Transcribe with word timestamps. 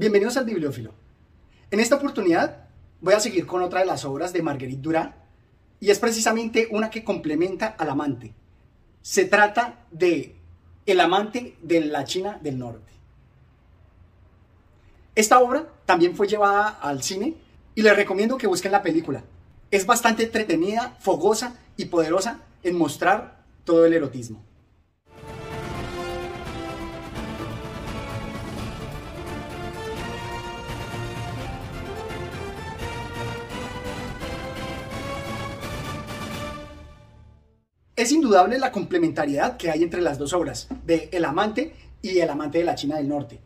Bienvenidos 0.00 0.38
al 0.38 0.46
Bibliófilo. 0.46 0.94
En 1.70 1.78
esta 1.78 1.96
oportunidad 1.96 2.68
voy 3.02 3.12
a 3.12 3.20
seguir 3.20 3.46
con 3.46 3.62
otra 3.62 3.80
de 3.80 3.84
las 3.84 4.06
obras 4.06 4.32
de 4.32 4.40
Marguerite 4.40 4.80
Duras 4.80 5.10
y 5.78 5.90
es 5.90 5.98
precisamente 5.98 6.68
una 6.70 6.88
que 6.88 7.04
complementa 7.04 7.66
al 7.66 7.90
amante. 7.90 8.32
Se 9.02 9.26
trata 9.26 9.84
de 9.90 10.36
El 10.86 11.00
amante 11.00 11.54
de 11.60 11.82
la 11.82 12.04
China 12.04 12.38
del 12.40 12.58
Norte. 12.58 12.90
Esta 15.14 15.38
obra 15.38 15.68
también 15.84 16.16
fue 16.16 16.26
llevada 16.26 16.68
al 16.80 17.02
cine 17.02 17.34
y 17.74 17.82
les 17.82 17.94
recomiendo 17.94 18.38
que 18.38 18.46
busquen 18.46 18.72
la 18.72 18.82
película. 18.82 19.22
Es 19.70 19.84
bastante 19.84 20.22
entretenida, 20.22 20.96
fogosa 21.00 21.58
y 21.76 21.84
poderosa 21.84 22.40
en 22.62 22.78
mostrar 22.78 23.44
todo 23.66 23.84
el 23.84 23.92
erotismo. 23.92 24.42
Es 38.00 38.12
indudable 38.12 38.58
la 38.58 38.72
complementariedad 38.72 39.58
que 39.58 39.70
hay 39.70 39.82
entre 39.82 40.00
las 40.00 40.16
dos 40.16 40.32
obras, 40.32 40.68
de 40.86 41.10
El 41.12 41.22
amante 41.26 41.74
y 42.00 42.20
El 42.20 42.30
amante 42.30 42.56
de 42.56 42.64
la 42.64 42.74
China 42.74 42.96
del 42.96 43.10
Norte. 43.10 43.42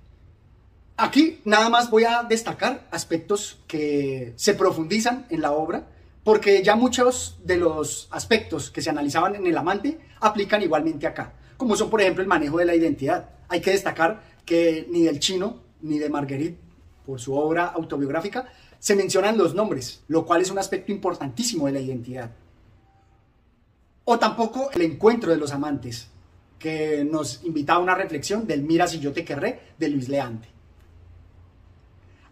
Aquí 0.96 1.40
nada 1.44 1.68
más 1.68 1.90
voy 1.90 2.04
a 2.04 2.22
destacar 2.22 2.86
aspectos 2.92 3.58
que 3.66 4.32
se 4.36 4.54
profundizan 4.54 5.26
en 5.30 5.40
la 5.40 5.50
obra, 5.50 5.88
porque 6.22 6.62
ya 6.62 6.76
muchos 6.76 7.36
de 7.42 7.56
los 7.56 8.06
aspectos 8.12 8.70
que 8.70 8.80
se 8.80 8.90
analizaban 8.90 9.34
en 9.34 9.44
El 9.48 9.58
amante 9.58 9.98
aplican 10.20 10.62
igualmente 10.62 11.08
acá, 11.08 11.32
como 11.56 11.74
son 11.74 11.90
por 11.90 12.00
ejemplo 12.00 12.22
el 12.22 12.28
manejo 12.28 12.58
de 12.58 12.66
la 12.66 12.76
identidad. 12.76 13.30
Hay 13.48 13.60
que 13.60 13.72
destacar 13.72 14.22
que 14.46 14.86
ni 14.88 15.02
del 15.02 15.18
chino 15.18 15.62
ni 15.82 15.98
de 15.98 16.08
Marguerite, 16.08 16.60
por 17.04 17.20
su 17.20 17.34
obra 17.34 17.64
autobiográfica, 17.64 18.46
se 18.78 18.94
mencionan 18.94 19.36
los 19.36 19.52
nombres, 19.52 20.04
lo 20.06 20.24
cual 20.24 20.42
es 20.42 20.50
un 20.52 20.60
aspecto 20.60 20.92
importantísimo 20.92 21.66
de 21.66 21.72
la 21.72 21.80
identidad. 21.80 22.30
O 24.04 24.18
tampoco 24.18 24.70
el 24.72 24.82
encuentro 24.82 25.30
de 25.30 25.38
los 25.38 25.52
amantes, 25.52 26.08
que 26.58 27.04
nos 27.04 27.42
invita 27.44 27.74
a 27.74 27.78
una 27.78 27.94
reflexión 27.94 28.46
del 28.46 28.62
Mira 28.62 28.86
si 28.86 28.98
yo 28.98 29.12
te 29.12 29.24
querré 29.24 29.60
de 29.78 29.88
Luis 29.88 30.08
Leante. 30.08 30.48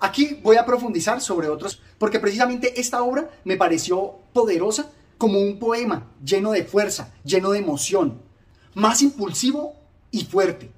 Aquí 0.01 0.41
voy 0.43 0.57
a 0.57 0.67
profundizar 0.67 1.21
sobre 1.21 1.49
otros, 1.49 1.81
porque 1.99 2.19
precisamente 2.19 2.81
esta 2.81 3.03
obra 3.03 3.31
me 3.45 3.57
pareció 3.57 4.17
poderosa 4.33 4.91
como 5.17 5.39
un 5.39 5.59
poema 5.61 6.09
lleno 6.25 6.51
de 6.51 6.65
fuerza, 6.65 7.15
lleno 7.25 7.53
de 7.53 7.61
emoción, 7.61 8.21
más 8.75 9.03
impulsivo 9.03 9.75
y 10.11 10.25
fuerte. 10.25 10.73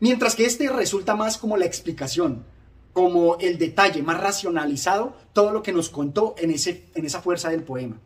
Mientras 0.00 0.34
que 0.34 0.46
este 0.46 0.70
resulta 0.70 1.14
más 1.14 1.36
como 1.38 1.56
la 1.56 1.66
explicación, 1.66 2.44
como 2.92 3.36
el 3.38 3.58
detalle 3.58 4.02
más 4.02 4.20
racionalizado, 4.20 5.16
todo 5.32 5.52
lo 5.52 5.62
que 5.62 5.72
nos 5.72 5.90
contó 5.90 6.34
en, 6.38 6.50
ese, 6.50 6.86
en 6.94 7.04
esa 7.04 7.20
fuerza 7.20 7.50
del 7.50 7.62
poema. 7.62 8.00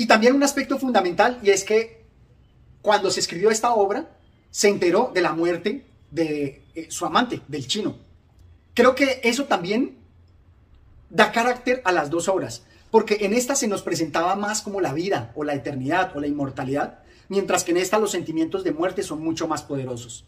Y 0.00 0.06
también 0.06 0.34
un 0.34 0.42
aspecto 0.42 0.78
fundamental, 0.78 1.38
y 1.42 1.50
es 1.50 1.62
que 1.62 2.06
cuando 2.80 3.10
se 3.10 3.20
escribió 3.20 3.50
esta 3.50 3.74
obra, 3.74 4.08
se 4.50 4.70
enteró 4.70 5.10
de 5.12 5.20
la 5.20 5.34
muerte 5.34 5.84
de 6.10 6.64
eh, 6.74 6.86
su 6.88 7.04
amante, 7.04 7.42
del 7.48 7.66
chino. 7.66 7.98
Creo 8.72 8.94
que 8.94 9.20
eso 9.24 9.44
también 9.44 9.98
da 11.10 11.32
carácter 11.32 11.82
a 11.84 11.92
las 11.92 12.08
dos 12.08 12.28
obras, 12.28 12.62
porque 12.90 13.18
en 13.26 13.34
esta 13.34 13.54
se 13.54 13.68
nos 13.68 13.82
presentaba 13.82 14.36
más 14.36 14.62
como 14.62 14.80
la 14.80 14.94
vida, 14.94 15.32
o 15.34 15.44
la 15.44 15.52
eternidad, 15.52 16.16
o 16.16 16.20
la 16.20 16.28
inmortalidad, 16.28 17.00
mientras 17.28 17.62
que 17.62 17.72
en 17.72 17.76
esta 17.76 17.98
los 17.98 18.12
sentimientos 18.12 18.64
de 18.64 18.72
muerte 18.72 19.02
son 19.02 19.22
mucho 19.22 19.48
más 19.48 19.62
poderosos. 19.62 20.24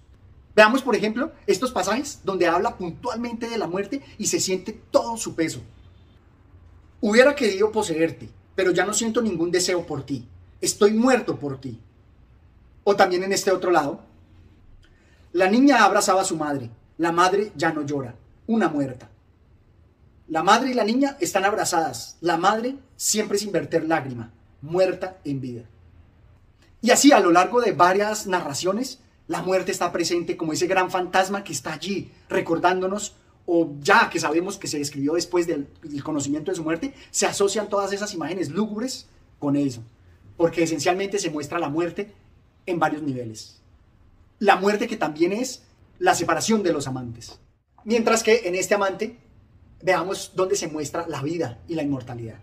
Veamos, 0.54 0.82
por 0.82 0.96
ejemplo, 0.96 1.32
estos 1.46 1.72
pasajes 1.72 2.20
donde 2.24 2.46
habla 2.46 2.76
puntualmente 2.76 3.48
de 3.48 3.56
la 3.56 3.68
muerte 3.68 4.02
y 4.18 4.26
se 4.26 4.38
siente 4.38 4.78
todo 4.90 5.16
su 5.16 5.34
peso. 5.34 5.62
Hubiera 7.00 7.34
querido 7.34 7.72
poseerte, 7.72 8.28
pero 8.54 8.70
ya 8.70 8.84
no 8.84 8.92
siento 8.92 9.22
ningún 9.22 9.50
deseo 9.50 9.86
por 9.86 10.04
ti. 10.04 10.26
Estoy 10.60 10.92
muerto 10.92 11.38
por 11.38 11.60
ti. 11.60 11.80
O 12.84 12.96
también 12.96 13.22
en 13.22 13.32
este 13.32 13.50
otro 13.50 13.70
lado, 13.70 14.00
la 15.32 15.48
niña 15.48 15.84
abrazaba 15.84 16.22
a 16.22 16.26
su 16.26 16.36
madre. 16.36 16.70
La 16.98 17.12
madre 17.12 17.52
ya 17.56 17.72
no 17.72 17.82
llora. 17.82 18.14
Una 18.46 18.68
muerta. 18.68 19.08
La 20.28 20.42
madre 20.42 20.70
y 20.70 20.74
la 20.74 20.84
niña 20.84 21.16
están 21.20 21.44
abrazadas. 21.44 22.16
La 22.20 22.36
madre 22.36 22.76
siempre 22.96 23.38
sin 23.38 23.52
verter 23.52 23.84
lágrima. 23.84 24.30
Muerta 24.60 25.18
en 25.24 25.40
vida. 25.40 25.62
Y 26.80 26.90
así 26.90 27.12
a 27.12 27.20
lo 27.20 27.30
largo 27.30 27.60
de 27.60 27.72
varias 27.72 28.26
narraciones, 28.26 29.00
la 29.28 29.42
muerte 29.42 29.72
está 29.72 29.92
presente 29.92 30.36
como 30.36 30.52
ese 30.52 30.66
gran 30.66 30.90
fantasma 30.90 31.44
que 31.44 31.52
está 31.52 31.72
allí 31.72 32.12
recordándonos 32.28 33.14
o 33.46 33.74
ya 33.80 34.08
que 34.10 34.20
sabemos 34.20 34.58
que 34.58 34.68
se 34.68 34.78
describió 34.78 35.14
después 35.14 35.46
del, 35.46 35.66
conocimiento 36.02 36.50
de 36.50 36.56
su 36.56 36.62
muerte, 36.62 36.94
se 37.10 37.26
asocian 37.26 37.68
todas 37.68 37.92
esas 37.92 38.14
imágenes 38.14 38.50
lúgubres 38.50 39.06
con 39.38 39.56
eso, 39.56 39.82
porque 40.36 40.62
esencialmente 40.62 41.18
se 41.18 41.30
muestra 41.30 41.58
la 41.58 41.68
muerte 41.68 42.12
en 42.66 42.78
varios 42.78 43.02
niveles. 43.02 43.60
La 44.38 44.56
muerte 44.56 44.86
que 44.86 44.96
también 44.96 45.32
es 45.32 45.62
la 45.98 46.14
separación 46.14 46.62
de 46.62 46.72
los 46.72 46.86
amantes. 46.86 47.38
Mientras 47.84 48.22
que 48.22 48.42
en 48.44 48.54
este 48.54 48.74
amante 48.74 49.18
veamos 49.82 50.32
dónde 50.34 50.56
se 50.56 50.68
muestra 50.68 51.06
la 51.08 51.22
vida 51.22 51.58
y 51.68 51.74
la 51.74 51.82
inmortalidad. 51.82 52.38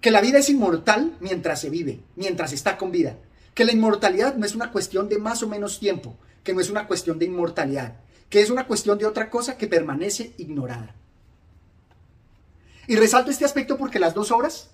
Que 0.00 0.10
la 0.10 0.20
vida 0.20 0.38
es 0.38 0.48
inmortal 0.48 1.16
mientras 1.20 1.60
se 1.60 1.70
vive, 1.70 2.00
mientras 2.16 2.52
está 2.52 2.76
con 2.76 2.90
vida. 2.90 3.16
Que 3.54 3.64
la 3.64 3.72
inmortalidad 3.72 4.34
no 4.36 4.46
es 4.46 4.54
una 4.54 4.72
cuestión 4.72 5.08
de 5.08 5.18
más 5.18 5.42
o 5.42 5.48
menos 5.48 5.78
tiempo, 5.78 6.16
que 6.42 6.54
no 6.54 6.60
es 6.60 6.70
una 6.70 6.86
cuestión 6.86 7.18
de 7.18 7.26
inmortalidad, 7.26 7.96
que 8.30 8.40
es 8.40 8.48
una 8.48 8.66
cuestión 8.66 8.96
de 8.96 9.06
otra 9.06 9.28
cosa 9.28 9.58
que 9.58 9.66
permanece 9.66 10.32
ignorada. 10.38 10.94
Y 12.86 12.96
resalto 12.96 13.30
este 13.30 13.44
aspecto 13.44 13.76
porque 13.76 13.98
las 13.98 14.14
dos 14.14 14.30
obras 14.30 14.70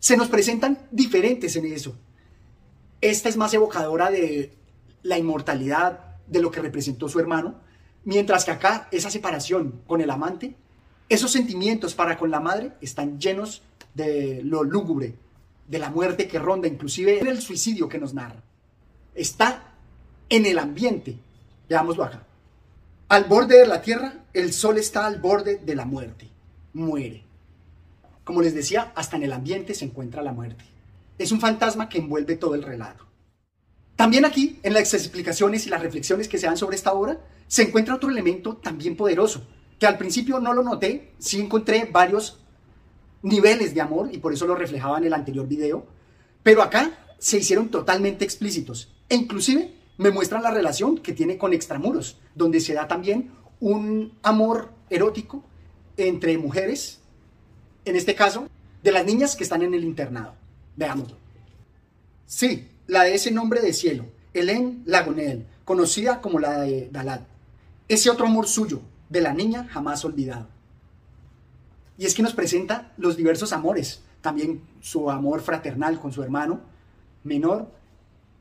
se 0.00 0.16
nos 0.16 0.28
presentan 0.28 0.86
diferentes 0.90 1.56
en 1.56 1.66
eso. 1.66 1.96
Esta 3.00 3.28
es 3.28 3.36
más 3.36 3.54
evocadora 3.54 4.10
de 4.10 4.52
la 5.02 5.18
inmortalidad, 5.18 6.16
de 6.26 6.40
lo 6.40 6.50
que 6.50 6.60
representó 6.60 7.08
su 7.08 7.20
hermano, 7.20 7.60
mientras 8.04 8.44
que 8.44 8.50
acá 8.50 8.88
esa 8.90 9.10
separación 9.10 9.82
con 9.86 10.00
el 10.00 10.10
amante, 10.10 10.56
esos 11.08 11.30
sentimientos 11.30 11.94
para 11.94 12.18
con 12.18 12.30
la 12.30 12.40
madre 12.40 12.72
están 12.80 13.20
llenos 13.20 13.62
de 13.94 14.42
lo 14.42 14.64
lúgubre, 14.64 15.14
de 15.68 15.78
la 15.78 15.90
muerte 15.90 16.26
que 16.26 16.40
ronda, 16.40 16.66
inclusive 16.66 17.20
el 17.20 17.40
suicidio 17.40 17.88
que 17.88 17.98
nos 17.98 18.14
narra. 18.14 18.42
Está 19.14 19.74
en 20.28 20.46
el 20.46 20.58
ambiente 20.58 21.18
Veámoslo 21.68 22.04
acá. 22.04 22.26
Al 23.08 23.24
borde 23.24 23.58
de 23.58 23.66
la 23.66 23.82
tierra, 23.82 24.24
el 24.32 24.52
sol 24.52 24.78
está 24.78 25.06
al 25.06 25.20
borde 25.20 25.58
de 25.58 25.74
la 25.74 25.84
muerte. 25.84 26.28
Muere. 26.72 27.24
Como 28.24 28.42
les 28.42 28.54
decía, 28.54 28.92
hasta 28.96 29.16
en 29.16 29.22
el 29.22 29.32
ambiente 29.32 29.74
se 29.74 29.84
encuentra 29.84 30.22
la 30.22 30.32
muerte. 30.32 30.64
Es 31.18 31.32
un 31.32 31.40
fantasma 31.40 31.88
que 31.88 31.98
envuelve 31.98 32.36
todo 32.36 32.54
el 32.54 32.62
relato. 32.62 33.06
También 33.94 34.24
aquí, 34.24 34.58
en 34.62 34.74
las 34.74 34.92
explicaciones 34.92 35.66
y 35.66 35.70
las 35.70 35.80
reflexiones 35.80 36.28
que 36.28 36.38
se 36.38 36.46
dan 36.46 36.56
sobre 36.56 36.76
esta 36.76 36.92
obra, 36.92 37.18
se 37.46 37.62
encuentra 37.62 37.94
otro 37.94 38.10
elemento 38.10 38.56
también 38.56 38.96
poderoso, 38.96 39.46
que 39.78 39.86
al 39.86 39.96
principio 39.96 40.40
no 40.40 40.52
lo 40.52 40.62
noté, 40.62 41.12
sí 41.18 41.40
encontré 41.40 41.88
varios 41.90 42.40
niveles 43.22 43.74
de 43.74 43.80
amor 43.80 44.10
y 44.12 44.18
por 44.18 44.32
eso 44.32 44.46
lo 44.46 44.54
reflejaba 44.54 44.98
en 44.98 45.04
el 45.04 45.14
anterior 45.14 45.46
video, 45.46 45.86
pero 46.42 46.62
acá 46.62 47.14
se 47.18 47.38
hicieron 47.38 47.70
totalmente 47.70 48.24
explícitos 48.24 48.92
e 49.08 49.16
inclusive 49.16 49.72
me 49.98 50.10
muestran 50.10 50.42
la 50.42 50.50
relación 50.50 50.98
que 50.98 51.12
tiene 51.12 51.38
con 51.38 51.52
Extramuros, 51.52 52.18
donde 52.34 52.60
se 52.60 52.74
da 52.74 52.86
también 52.86 53.30
un 53.60 54.12
amor 54.22 54.70
erótico 54.90 55.42
entre 55.96 56.36
mujeres, 56.38 57.00
en 57.84 57.96
este 57.96 58.14
caso, 58.14 58.48
de 58.82 58.92
las 58.92 59.04
niñas 59.04 59.36
que 59.36 59.44
están 59.44 59.62
en 59.62 59.74
el 59.74 59.84
internado. 59.84 60.34
Veámoslo. 60.76 61.16
Sí, 62.26 62.68
la 62.86 63.04
de 63.04 63.14
ese 63.14 63.30
nombre 63.30 63.60
de 63.60 63.72
cielo, 63.72 64.04
Hélène 64.34 64.82
Lagonel, 64.84 65.46
conocida 65.64 66.20
como 66.20 66.38
la 66.38 66.60
de 66.60 66.88
Dalat. 66.90 67.22
Ese 67.88 68.10
otro 68.10 68.26
amor 68.26 68.46
suyo, 68.46 68.80
de 69.08 69.20
la 69.20 69.32
niña 69.32 69.66
jamás 69.70 70.04
olvidado. 70.04 70.48
Y 71.98 72.04
es 72.04 72.14
que 72.14 72.22
nos 72.22 72.34
presenta 72.34 72.92
los 72.96 73.16
diversos 73.16 73.52
amores, 73.52 74.02
también 74.20 74.62
su 74.80 75.10
amor 75.10 75.40
fraternal 75.40 75.98
con 76.00 76.12
su 76.12 76.22
hermano 76.22 76.60
menor, 77.24 77.70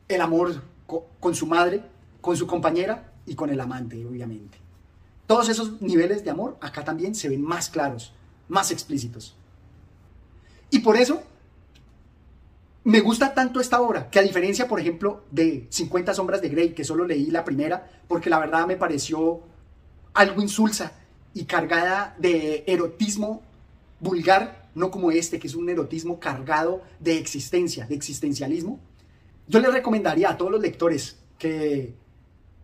el 0.07 0.21
amor 0.21 0.62
con 0.85 1.35
su 1.35 1.45
madre, 1.45 1.83
con 2.21 2.37
su 2.37 2.47
compañera 2.47 3.13
y 3.25 3.35
con 3.35 3.49
el 3.49 3.59
amante, 3.59 4.05
obviamente. 4.05 4.57
Todos 5.27 5.49
esos 5.49 5.81
niveles 5.81 6.23
de 6.23 6.29
amor 6.29 6.57
acá 6.61 6.83
también 6.83 7.15
se 7.15 7.29
ven 7.29 7.41
más 7.41 7.69
claros, 7.69 8.13
más 8.47 8.71
explícitos. 8.71 9.35
Y 10.69 10.79
por 10.79 10.97
eso 10.97 11.23
me 12.83 12.99
gusta 12.99 13.33
tanto 13.33 13.59
esta 13.59 13.81
obra, 13.81 14.11
que 14.11 14.19
a 14.19 14.21
diferencia, 14.21 14.67
por 14.67 14.79
ejemplo, 14.79 15.23
de 15.31 15.65
50 15.69 16.13
sombras 16.13 16.41
de 16.41 16.49
Grey, 16.49 16.73
que 16.73 16.83
solo 16.83 17.05
leí 17.05 17.31
la 17.31 17.43
primera, 17.43 17.89
porque 18.07 18.29
la 18.29 18.39
verdad 18.39 18.67
me 18.67 18.77
pareció 18.77 19.41
algo 20.13 20.41
insulsa 20.41 20.91
y 21.33 21.45
cargada 21.45 22.15
de 22.19 22.63
erotismo 22.67 23.41
vulgar, 23.99 24.69
no 24.75 24.91
como 24.91 25.09
este, 25.09 25.39
que 25.39 25.47
es 25.47 25.55
un 25.55 25.67
erotismo 25.69 26.19
cargado 26.19 26.83
de 26.99 27.17
existencia, 27.17 27.88
de 27.88 27.95
existencialismo 27.95 28.79
yo 29.47 29.59
les 29.59 29.74
recomendaría 29.74 30.30
a 30.30 30.38
todos 30.38 30.51
los 30.51 30.62
lectores 30.62 31.18
que 31.38 31.94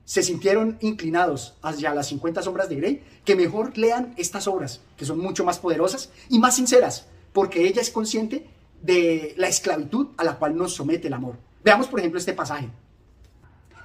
se 0.04 0.24
sintieron 0.24 0.78
inclinados 0.82 1.56
hacia 1.62 1.94
las 1.94 2.08
50 2.08 2.42
sombras 2.42 2.70
de 2.70 2.76
Grey, 2.76 3.04
que 3.24 3.36
mejor 3.36 3.78
lean 3.78 4.14
estas 4.18 4.48
obras, 4.48 4.82
que 4.98 5.06
son 5.06 5.20
mucho 5.20 5.46
más 5.46 5.60
poderosas 5.60 6.10
y 6.30 6.40
más 6.40 6.56
sinceras, 6.56 7.06
porque 7.34 7.68
ella 7.68 7.82
es 7.82 7.92
consciente 7.92 8.48
de 8.82 9.34
la 9.38 9.48
esclavitud 9.48 10.08
a 10.18 10.24
la 10.24 10.38
cual 10.38 10.56
nos 10.56 10.74
somete 10.74 11.08
el 11.08 11.14
amor. 11.14 11.38
Veamos, 11.64 11.88
por 11.88 12.00
ejemplo, 12.00 12.20
este 12.20 12.34
pasaje. 12.34 12.70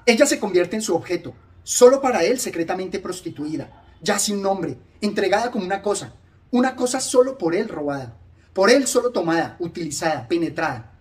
Ella 0.07 0.27
se 0.27 0.41
convierte 0.41 0.77
en 0.77 0.83
su 0.83 0.95
objeto, 0.95 1.35
solo 1.63 2.01
para 2.01 2.25
él 2.25 2.41
secretamente 2.41 2.99
prostituida, 2.99 3.85
ya 4.01 4.19
sin 4.19 4.41
nombre, 4.41 4.79
entregada 5.01 5.51
como 5.51 5.65
una 5.65 5.83
cosa, 5.83 6.15
una 6.51 6.77
cosa 6.77 7.01
solo 7.01 7.37
por 7.37 7.55
él 7.55 7.69
robada, 7.69 8.17
por 8.53 8.71
él 8.71 8.87
solo 8.87 9.11
tomada, 9.11 9.57
utilizada, 9.59 10.27
penetrada, 10.29 10.96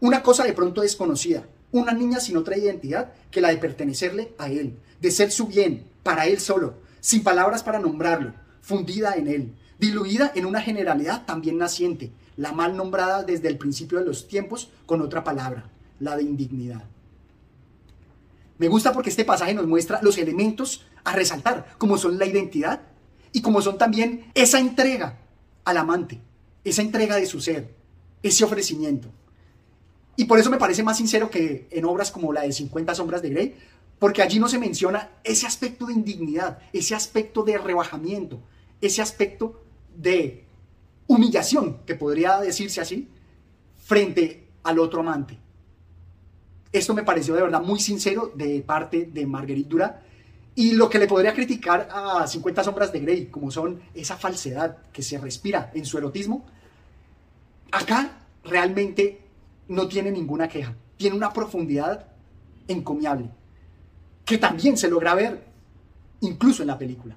una 0.00 0.22
cosa 0.22 0.44
de 0.44 0.52
pronto 0.52 0.80
desconocida, 0.80 1.44
una 1.72 1.92
niña 1.92 2.20
sin 2.20 2.36
otra 2.36 2.56
identidad 2.56 3.12
que 3.30 3.40
la 3.40 3.48
de 3.48 3.56
pertenecerle 3.56 4.34
a 4.38 4.48
él, 4.48 4.78
de 5.00 5.10
ser 5.10 5.30
su 5.30 5.46
bien, 5.46 5.84
para 6.02 6.26
él 6.26 6.38
solo, 6.40 6.74
sin 7.00 7.22
palabras 7.22 7.62
para 7.62 7.80
nombrarlo, 7.80 8.34
fundida 8.60 9.14
en 9.14 9.28
él, 9.28 9.54
diluida 9.78 10.32
en 10.34 10.46
una 10.46 10.60
generalidad 10.60 11.24
también 11.26 11.58
naciente, 11.58 12.12
la 12.36 12.52
mal 12.52 12.76
nombrada 12.76 13.22
desde 13.22 13.48
el 13.48 13.58
principio 13.58 13.98
de 13.98 14.04
los 14.04 14.28
tiempos 14.28 14.70
con 14.86 15.00
otra 15.02 15.24
palabra, 15.24 15.70
la 16.00 16.16
de 16.16 16.22
indignidad. 16.22 16.84
Me 18.58 18.68
gusta 18.68 18.92
porque 18.92 19.10
este 19.10 19.24
pasaje 19.24 19.54
nos 19.54 19.66
muestra 19.66 20.00
los 20.02 20.16
elementos 20.18 20.86
a 21.02 21.12
resaltar, 21.12 21.74
como 21.78 21.98
son 21.98 22.18
la 22.18 22.26
identidad 22.26 22.82
y 23.32 23.42
como 23.42 23.60
son 23.60 23.78
también 23.78 24.30
esa 24.34 24.60
entrega 24.60 25.18
al 25.64 25.76
amante, 25.76 26.20
esa 26.62 26.82
entrega 26.82 27.16
de 27.16 27.26
su 27.26 27.40
ser, 27.40 27.74
ese 28.22 28.44
ofrecimiento. 28.44 29.08
Y 30.16 30.24
por 30.24 30.38
eso 30.38 30.50
me 30.50 30.58
parece 30.58 30.82
más 30.82 30.96
sincero 30.96 31.30
que 31.30 31.66
en 31.70 31.84
obras 31.84 32.10
como 32.10 32.32
la 32.32 32.42
de 32.42 32.52
50 32.52 32.94
sombras 32.94 33.22
de 33.22 33.30
Grey, 33.30 33.56
porque 33.98 34.22
allí 34.22 34.38
no 34.38 34.48
se 34.48 34.58
menciona 34.58 35.10
ese 35.24 35.46
aspecto 35.46 35.86
de 35.86 35.94
indignidad, 35.94 36.58
ese 36.72 36.94
aspecto 36.94 37.42
de 37.42 37.58
rebajamiento, 37.58 38.40
ese 38.80 39.02
aspecto 39.02 39.62
de 39.96 40.44
humillación, 41.06 41.78
que 41.86 41.94
podría 41.94 42.40
decirse 42.40 42.80
así, 42.80 43.08
frente 43.84 44.48
al 44.62 44.78
otro 44.78 45.00
amante. 45.00 45.38
Esto 46.72 46.94
me 46.94 47.04
pareció 47.04 47.34
de 47.34 47.42
verdad 47.42 47.62
muy 47.62 47.78
sincero 47.78 48.32
de 48.34 48.60
parte 48.60 49.08
de 49.12 49.26
Marguerite 49.26 49.68
Dura. 49.68 50.02
Y 50.56 50.72
lo 50.72 50.88
que 50.88 50.98
le 50.98 51.06
podría 51.06 51.34
criticar 51.34 51.88
a 51.90 52.26
50 52.26 52.64
sombras 52.64 52.92
de 52.92 53.00
Grey, 53.00 53.26
como 53.26 53.50
son 53.50 53.80
esa 53.94 54.16
falsedad 54.16 54.78
que 54.92 55.02
se 55.02 55.18
respira 55.18 55.70
en 55.74 55.84
su 55.84 55.98
erotismo, 55.98 56.44
acá 57.70 58.18
realmente 58.44 59.23
no 59.68 59.88
tiene 59.88 60.10
ninguna 60.10 60.48
queja. 60.48 60.74
Tiene 60.96 61.16
una 61.16 61.32
profundidad 61.32 62.06
encomiable, 62.68 63.30
que 64.24 64.38
también 64.38 64.76
se 64.76 64.88
logra 64.88 65.14
ver 65.14 65.44
incluso 66.20 66.62
en 66.62 66.68
la 66.68 66.78
película. 66.78 67.16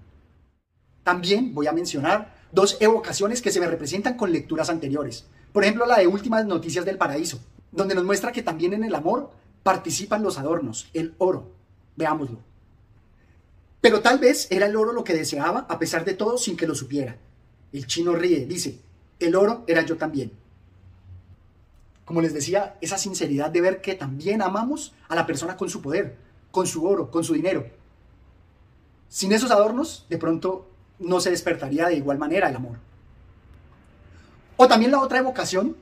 También 1.04 1.54
voy 1.54 1.68
a 1.68 1.72
mencionar 1.72 2.36
dos 2.52 2.78
evocaciones 2.80 3.42
que 3.42 3.52
se 3.52 3.60
me 3.60 3.68
representan 3.68 4.18
con 4.18 4.32
lecturas 4.32 4.70
anteriores. 4.70 5.26
Por 5.54 5.64
ejemplo, 5.64 5.86
la 5.86 6.00
de 6.00 6.08
Últimas 6.08 6.46
Noticias 6.46 6.86
del 6.86 6.98
Paraíso, 6.98 7.40
donde 7.72 7.96
nos 7.96 8.04
muestra 8.04 8.32
que 8.32 8.44
también 8.44 8.74
en 8.74 8.84
el 8.84 8.96
amor 8.96 9.32
participan 9.64 10.24
los 10.24 10.38
adornos, 10.38 10.90
el 10.94 11.14
oro. 11.18 11.54
Veámoslo. 11.96 12.40
Pero 13.80 14.02
tal 14.02 14.20
vez 14.20 14.48
era 14.52 14.66
el 14.66 14.76
oro 14.76 14.92
lo 14.92 15.04
que 15.04 15.14
deseaba, 15.14 15.66
a 15.70 15.80
pesar 15.80 16.04
de 16.04 16.14
todo, 16.14 16.38
sin 16.38 16.58
que 16.58 16.68
lo 16.68 16.76
supiera. 16.76 17.18
El 17.72 17.88
chino 17.88 18.14
ríe, 18.14 18.46
dice, 18.46 18.80
el 19.20 19.36
oro 19.36 19.64
era 19.68 19.86
yo 19.86 19.98
también 19.98 20.32
como 22.08 22.22
les 22.22 22.34
decía, 22.34 22.78
esa 22.80 22.98
sinceridad 22.98 23.52
de 23.52 23.60
ver 23.60 23.82
que 23.82 23.94
también 23.94 24.42
amamos 24.42 24.94
a 25.10 25.16
la 25.16 25.26
persona 25.26 25.58
con 25.58 25.70
su 25.70 25.82
poder, 25.82 26.16
con 26.52 26.66
su 26.66 26.88
oro, 26.88 27.12
con 27.12 27.26
su 27.26 27.34
dinero. 27.34 27.68
Sin 29.10 29.34
esos 29.34 29.52
adornos, 29.52 30.06
de 30.08 30.18
pronto 30.18 30.70
no 31.00 31.20
se 31.20 31.32
despertaría 31.32 31.90
de 31.90 31.98
igual 31.98 32.18
manera 32.18 32.48
el 32.48 32.56
amor. 32.56 32.78
O 34.56 34.70
también 34.70 34.92
la 34.92 35.02
otra 35.02 35.20
evocación 35.20 35.76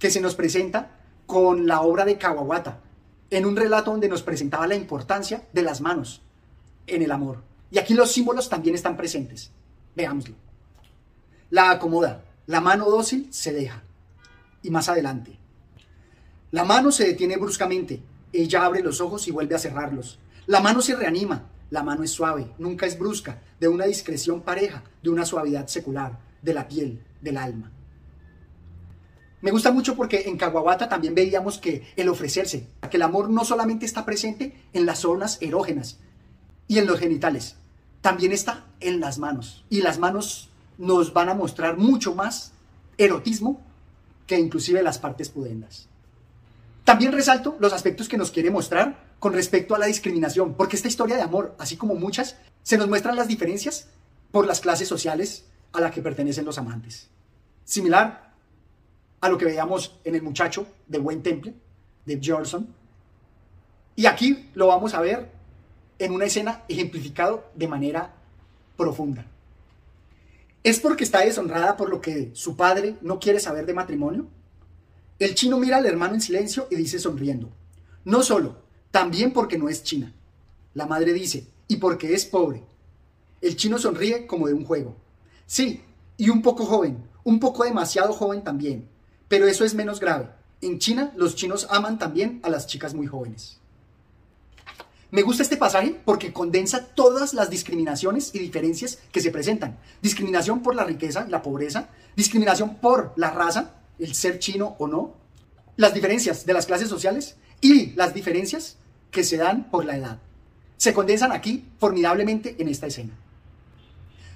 que 0.00 0.10
se 0.10 0.20
nos 0.20 0.34
presenta 0.34 0.90
con 1.24 1.68
la 1.68 1.82
obra 1.82 2.04
de 2.04 2.18
Kawabata, 2.18 2.80
en 3.30 3.46
un 3.46 3.54
relato 3.54 3.92
donde 3.92 4.08
nos 4.08 4.22
presentaba 4.22 4.66
la 4.66 4.74
importancia 4.74 5.44
de 5.52 5.62
las 5.62 5.80
manos 5.80 6.20
en 6.88 7.00
el 7.00 7.12
amor. 7.12 7.44
Y 7.70 7.78
aquí 7.78 7.94
los 7.94 8.10
símbolos 8.10 8.48
también 8.48 8.74
están 8.74 8.96
presentes. 8.96 9.52
Veámoslo. 9.94 10.34
La 11.50 11.70
acomoda, 11.70 12.24
la 12.48 12.60
mano 12.60 12.90
dócil 12.90 13.28
se 13.32 13.52
deja. 13.52 13.84
Y 14.60 14.70
más 14.70 14.88
adelante, 14.88 15.38
la 16.54 16.62
mano 16.62 16.92
se 16.92 17.04
detiene 17.04 17.36
bruscamente. 17.36 18.00
Ella 18.32 18.64
abre 18.64 18.80
los 18.80 19.00
ojos 19.00 19.26
y 19.26 19.32
vuelve 19.32 19.56
a 19.56 19.58
cerrarlos. 19.58 20.20
La 20.46 20.60
mano 20.60 20.82
se 20.82 20.94
reanima. 20.94 21.50
La 21.70 21.82
mano 21.82 22.04
es 22.04 22.12
suave, 22.12 22.52
nunca 22.58 22.86
es 22.86 22.96
brusca, 22.96 23.42
de 23.58 23.66
una 23.66 23.86
discreción 23.86 24.40
pareja, 24.40 24.84
de 25.02 25.10
una 25.10 25.26
suavidad 25.26 25.66
secular, 25.66 26.20
de 26.42 26.54
la 26.54 26.68
piel, 26.68 27.02
del 27.20 27.38
alma. 27.38 27.72
Me 29.40 29.50
gusta 29.50 29.72
mucho 29.72 29.96
porque 29.96 30.28
en 30.28 30.36
Caguabata 30.36 30.88
también 30.88 31.16
veíamos 31.16 31.58
que 31.58 31.92
el 31.96 32.08
ofrecerse, 32.08 32.68
que 32.88 32.98
el 32.98 33.02
amor 33.02 33.30
no 33.30 33.44
solamente 33.44 33.84
está 33.84 34.04
presente 34.04 34.54
en 34.72 34.86
las 34.86 35.00
zonas 35.00 35.38
erógenas 35.40 35.98
y 36.68 36.78
en 36.78 36.86
los 36.86 37.00
genitales, 37.00 37.56
también 38.00 38.30
está 38.30 38.66
en 38.78 39.00
las 39.00 39.18
manos. 39.18 39.64
Y 39.70 39.82
las 39.82 39.98
manos 39.98 40.50
nos 40.78 41.12
van 41.12 41.30
a 41.30 41.34
mostrar 41.34 41.78
mucho 41.78 42.14
más 42.14 42.52
erotismo 42.96 43.60
que 44.28 44.38
inclusive 44.38 44.84
las 44.84 45.00
partes 45.00 45.30
pudendas. 45.30 45.88
También 46.84 47.12
resalto 47.12 47.56
los 47.60 47.72
aspectos 47.72 48.08
que 48.08 48.18
nos 48.18 48.30
quiere 48.30 48.50
mostrar 48.50 49.14
con 49.18 49.32
respecto 49.32 49.74
a 49.74 49.78
la 49.78 49.86
discriminación, 49.86 50.54
porque 50.54 50.76
esta 50.76 50.88
historia 50.88 51.16
de 51.16 51.22
amor, 51.22 51.54
así 51.58 51.76
como 51.76 51.94
muchas, 51.94 52.36
se 52.62 52.76
nos 52.76 52.88
muestran 52.88 53.16
las 53.16 53.26
diferencias 53.26 53.88
por 54.30 54.46
las 54.46 54.60
clases 54.60 54.86
sociales 54.86 55.46
a 55.72 55.80
las 55.80 55.92
que 55.92 56.02
pertenecen 56.02 56.44
los 56.44 56.58
amantes. 56.58 57.08
Similar 57.64 58.34
a 59.20 59.28
lo 59.30 59.38
que 59.38 59.46
veíamos 59.46 59.98
en 60.04 60.14
El 60.14 60.22
muchacho 60.22 60.66
de 60.86 60.98
Buen 60.98 61.22
Temple, 61.22 61.54
de 62.04 62.20
Johnson. 62.22 62.68
Y 63.96 64.04
aquí 64.04 64.50
lo 64.54 64.66
vamos 64.66 64.92
a 64.92 65.00
ver 65.00 65.30
en 65.98 66.12
una 66.12 66.26
escena 66.26 66.64
ejemplificado 66.68 67.50
de 67.54 67.68
manera 67.68 68.12
profunda. 68.76 69.24
¿Es 70.62 70.80
porque 70.80 71.04
está 71.04 71.20
deshonrada 71.20 71.76
por 71.76 71.88
lo 71.88 72.02
que 72.02 72.30
su 72.34 72.56
padre 72.56 72.96
no 73.00 73.18
quiere 73.18 73.40
saber 73.40 73.64
de 73.64 73.72
matrimonio? 73.72 74.26
El 75.18 75.34
chino 75.34 75.58
mira 75.58 75.76
al 75.76 75.86
hermano 75.86 76.14
en 76.14 76.20
silencio 76.20 76.66
y 76.70 76.76
dice 76.76 76.98
sonriendo, 76.98 77.50
no 78.04 78.22
solo, 78.22 78.56
también 78.90 79.32
porque 79.32 79.58
no 79.58 79.68
es 79.68 79.82
china. 79.82 80.12
La 80.74 80.86
madre 80.86 81.12
dice, 81.12 81.46
y 81.68 81.76
porque 81.76 82.14
es 82.14 82.24
pobre. 82.24 82.64
El 83.40 83.56
chino 83.56 83.78
sonríe 83.78 84.26
como 84.26 84.48
de 84.48 84.54
un 84.54 84.64
juego. 84.64 84.96
Sí, 85.46 85.82
y 86.16 86.30
un 86.30 86.42
poco 86.42 86.66
joven, 86.66 87.08
un 87.22 87.38
poco 87.38 87.64
demasiado 87.64 88.12
joven 88.12 88.42
también, 88.42 88.88
pero 89.28 89.46
eso 89.46 89.64
es 89.64 89.74
menos 89.74 90.00
grave. 90.00 90.30
En 90.60 90.78
China 90.78 91.12
los 91.16 91.36
chinos 91.36 91.66
aman 91.70 91.98
también 91.98 92.40
a 92.42 92.48
las 92.48 92.66
chicas 92.66 92.94
muy 92.94 93.06
jóvenes. 93.06 93.58
Me 95.10 95.22
gusta 95.22 95.42
este 95.44 95.56
pasaje 95.56 96.00
porque 96.04 96.32
condensa 96.32 96.86
todas 96.86 97.34
las 97.34 97.50
discriminaciones 97.50 98.34
y 98.34 98.40
diferencias 98.40 98.98
que 99.12 99.20
se 99.20 99.30
presentan. 99.30 99.78
Discriminación 100.02 100.60
por 100.62 100.74
la 100.74 100.84
riqueza 100.84 101.24
y 101.28 101.30
la 101.30 101.42
pobreza, 101.42 101.88
discriminación 102.16 102.76
por 102.76 103.12
la 103.16 103.30
raza, 103.30 103.74
el 103.98 104.14
ser 104.14 104.38
chino 104.38 104.76
o 104.78 104.86
no, 104.86 105.14
las 105.76 105.94
diferencias 105.94 106.46
de 106.46 106.52
las 106.52 106.66
clases 106.66 106.88
sociales 106.88 107.36
y 107.60 107.92
las 107.92 108.14
diferencias 108.14 108.76
que 109.10 109.24
se 109.24 109.36
dan 109.36 109.70
por 109.70 109.84
la 109.84 109.96
edad. 109.96 110.18
Se 110.76 110.92
condensan 110.92 111.32
aquí 111.32 111.64
formidablemente 111.78 112.56
en 112.58 112.68
esta 112.68 112.86
escena. 112.86 113.14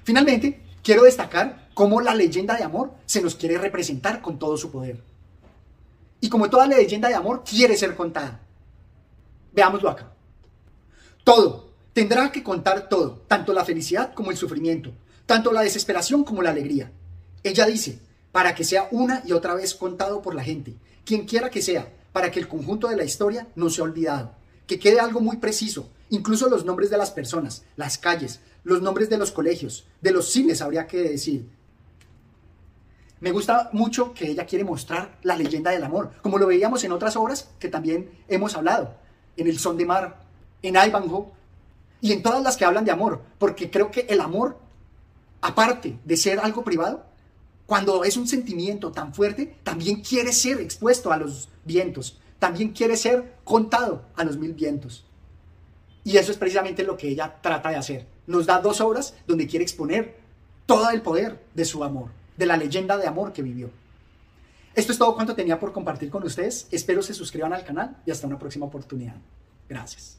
Finalmente, 0.05 0.63
quiero 0.83 1.03
destacar 1.03 1.69
cómo 1.75 2.01
la 2.01 2.15
leyenda 2.15 2.57
de 2.57 2.65
amor 2.65 2.93
se 3.07 3.21
nos 3.21 3.35
quiere 3.35 3.59
representar 3.59 4.23
con 4.23 4.39
todo 4.39 4.57
su 4.57 4.71
poder. 4.71 5.03
Y 6.21 6.29
como 6.29 6.49
toda 6.49 6.67
leyenda 6.67 7.09
de 7.09 7.15
amor 7.15 7.45
quiere 7.45 7.77
ser 7.77 7.95
contada. 7.95 8.41
Veámoslo 9.53 9.91
acá. 9.91 10.13
Todo, 11.25 11.73
tendrá 11.93 12.33
que 12.33 12.43
contar 12.43 12.89
todo, 12.89 13.23
tanto 13.29 13.53
la 13.53 13.65
felicidad 13.65 14.15
como 14.15 14.31
el 14.31 14.37
sufrimiento, 14.37 14.93
tanto 15.27 15.53
la 15.53 15.61
desesperación 15.61 16.25
como 16.25 16.43
la 16.43 16.51
alegría. 16.51 16.91
Ella 17.43 17.67
dice, 17.67 18.01
para 18.33 18.55
que 18.55 18.65
sea 18.65 18.89
una 18.91 19.23
y 19.25 19.33
otra 19.33 19.55
vez 19.55 19.75
contado 19.75 20.23
por 20.23 20.35
la 20.35 20.45
gente, 20.45 20.75
quien 21.05 21.25
quiera 21.25 21.51
que 21.51 21.63
sea, 21.63 21.93
para 22.13 22.31
que 22.31 22.41
el 22.41 22.49
conjunto 22.49 22.89
de 22.89 22.97
la 22.97 23.05
historia 23.05 23.47
no 23.55 23.71
sea 23.71 23.85
olvidado, 23.85 24.33
que 24.67 24.79
quede 24.79 25.01
algo 25.01 25.21
muy 25.21 25.37
preciso, 25.37 25.89
incluso 26.11 26.49
los 26.49 26.65
nombres 26.65 26.91
de 26.91 26.99
las 26.99 27.11
personas, 27.11 27.65
las 27.77 27.99
calles, 27.99 28.41
los 28.65 28.83
nombres 28.83 29.09
de 29.09 29.19
los 29.19 29.33
colegios, 29.33 29.87
de 30.01 30.11
los 30.11 30.31
cines 30.31 30.61
habría 30.61 30.87
que 30.87 30.99
decir. 30.99 31.49
Me 33.21 33.33
gusta 33.33 33.71
mucho 33.73 34.15
que 34.15 34.31
ella 34.31 34.47
quiere 34.47 34.65
mostrar 34.65 35.19
la 35.23 35.37
leyenda 35.37 35.71
del 35.71 35.83
amor, 35.83 36.13
como 36.23 36.39
lo 36.39 36.47
veíamos 36.47 36.85
en 36.85 36.93
otras 36.93 37.17
obras 37.17 37.49
que 37.59 37.69
también 37.69 38.11
hemos 38.29 38.55
hablado, 38.55 38.95
en 39.37 39.49
El 39.49 39.59
Son 39.59 39.77
de 39.77 39.87
Mar, 39.87 40.21
en 40.63 40.77
Ivanhoe 40.77 41.27
y 42.01 42.13
en 42.13 42.23
todas 42.23 42.43
las 42.43 42.57
que 42.57 42.65
hablan 42.65 42.85
de 42.85 42.93
amor, 42.93 43.23
porque 43.39 43.71
creo 43.71 43.91
que 43.91 44.07
el 44.09 44.21
amor, 44.21 44.59
aparte 45.41 45.99
de 46.05 46.17
ser 46.17 46.39
algo 46.39 46.63
privado, 46.63 47.05
cuando 47.69 48.03
es 48.03 48.17
un 48.17 48.27
sentimiento 48.27 48.93
tan 48.93 49.13
fuerte, 49.13 49.59
también 49.63 50.01
quiere 50.01 50.33
ser 50.33 50.59
expuesto 50.59 51.13
a 51.13 51.19
los 51.19 51.51
vientos, 51.67 52.19
también 52.39 52.71
quiere 52.71 52.97
ser 52.97 53.35
contado 53.45 54.07
a 54.17 54.25
los 54.25 54.39
mil 54.39 54.55
vientos. 54.55 55.05
Y 56.03 56.17
eso 56.17 56.33
es 56.33 56.39
precisamente 56.39 56.83
lo 56.83 56.97
que 56.97 57.09
ella 57.09 57.37
trata 57.43 57.69
de 57.69 57.77
hacer. 57.77 58.07
Nos 58.27 58.47
da 58.47 58.63
dos 58.63 58.81
obras 58.81 59.13
donde 59.27 59.47
quiere 59.47 59.65
exponer 59.65 60.17
todo 60.65 60.89
el 60.89 61.03
poder 61.03 61.45
de 61.53 61.67
su 61.67 61.85
amor, 61.85 62.09
de 62.39 62.47
la 62.47 62.57
leyenda 62.57 62.97
de 62.97 63.07
amor 63.07 63.35
que 63.35 63.43
vivió. 63.43 63.69
Esto 64.75 64.93
es 64.93 64.97
todo 64.99 65.15
cuanto 65.15 65.35
tenía 65.35 65.61
por 65.61 65.75
compartir 65.75 66.09
con 66.09 66.23
ustedes. 66.23 66.69
Espero 66.71 67.03
se 67.03 67.13
suscriban 67.13 67.53
al 67.53 67.67
canal 67.67 67.99
y 68.07 68.11
hasta 68.11 68.27
una 68.27 68.39
próxima 68.39 68.65
oportunidad. 68.65 69.17
Gracias. 69.69 70.17